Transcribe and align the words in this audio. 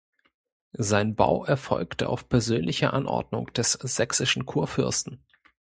Sein 0.79 1.15
Bau 1.15 1.45
erfolgte 1.45 2.09
auf 2.09 2.27
persönliche 2.27 2.91
Anordnung 2.91 3.53
des 3.53 3.73
sächsischen 3.73 4.47
Kurfürsten. 4.47 5.23